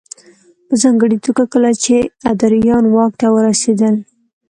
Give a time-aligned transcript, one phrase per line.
[0.67, 1.95] په ځانګړې توګه کله چې
[2.31, 3.95] ادریان واک ته ورسېدل